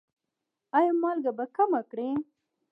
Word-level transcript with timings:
ایا 0.77 0.91
مالګه 1.01 1.31
به 1.37 1.45
کمه 1.55 1.81
کړئ؟ 1.89 2.09